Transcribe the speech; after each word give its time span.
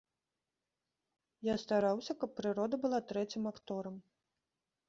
Я 1.53 1.59
стараўся, 1.63 2.11
каб 2.23 2.31
прырода 2.39 2.75
была 2.87 2.99
трэцім 3.13 3.43
акторам. 3.55 3.95